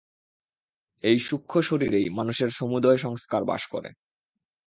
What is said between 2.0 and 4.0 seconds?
মানুষের সমুদয় সংস্কার বাস করে।